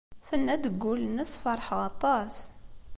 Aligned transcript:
Tenna-d 0.27 0.61
deg 0.65 0.75
wul-nnes, 0.83 1.31
Feṛḥeɣ 1.43 1.79
aṭas. 1.89 2.35